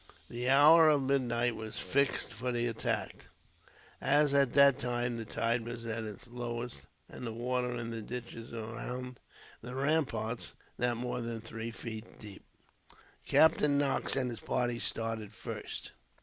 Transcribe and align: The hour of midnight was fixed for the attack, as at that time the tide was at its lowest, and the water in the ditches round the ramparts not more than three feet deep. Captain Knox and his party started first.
The 0.31 0.49
hour 0.49 0.89
of 0.89 1.03
midnight 1.03 1.55
was 1.55 1.77
fixed 1.77 2.33
for 2.33 2.51
the 2.51 2.65
attack, 2.65 3.27
as 4.01 4.33
at 4.33 4.53
that 4.53 4.79
time 4.79 5.15
the 5.17 5.25
tide 5.25 5.63
was 5.63 5.85
at 5.85 6.05
its 6.05 6.25
lowest, 6.25 6.81
and 7.07 7.23
the 7.23 7.31
water 7.31 7.75
in 7.75 7.91
the 7.91 8.01
ditches 8.01 8.51
round 8.51 9.19
the 9.61 9.75
ramparts 9.75 10.53
not 10.79 10.97
more 10.97 11.21
than 11.21 11.39
three 11.39 11.69
feet 11.69 12.17
deep. 12.17 12.43
Captain 13.27 13.77
Knox 13.77 14.15
and 14.15 14.31
his 14.31 14.39
party 14.39 14.79
started 14.79 15.31
first. 15.31 15.91